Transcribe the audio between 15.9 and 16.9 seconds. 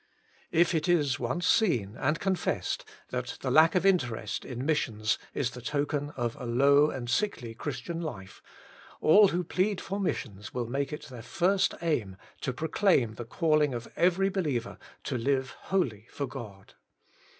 for God.